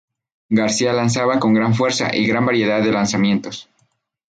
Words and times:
García 0.49 0.93
lanzaba 0.93 1.39
con 1.39 1.53
gran 1.53 1.75
fuerza 1.75 2.09
y 2.11 2.25
gran 2.25 2.43
variedad 2.43 2.81
de 2.81 2.91
lanzamientos. 2.91 3.69